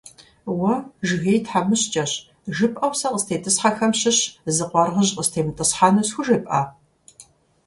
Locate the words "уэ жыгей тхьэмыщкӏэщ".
0.59-2.11